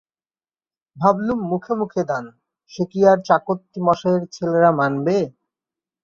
ভাবলুম 0.97 1.39
মুখে 1.51 1.73
মুখে 1.81 2.01
দান, 2.09 2.25
সে 2.71 2.83
কি 2.91 2.99
আর 3.11 3.17
চাকত্তি 3.27 3.79
মশাই-এর 3.87 4.23
ছেলেরা 4.35 4.71
মানবে? 4.79 5.17